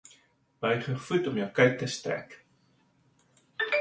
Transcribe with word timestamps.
Buig 0.65 0.87
jou 0.87 0.95
voet 1.09 1.29
om 1.33 1.37
jou 1.41 1.47
kuit 1.59 1.77
te 1.83 1.91
strek. 1.99 2.35